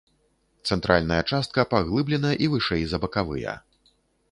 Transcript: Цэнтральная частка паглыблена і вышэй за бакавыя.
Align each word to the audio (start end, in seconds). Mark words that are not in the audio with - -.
Цэнтральная 0.71 1.19
частка 1.33 1.67
паглыблена 1.75 2.31
і 2.47 2.51
вышэй 2.57 2.83
за 2.95 3.03
бакавыя. 3.07 3.57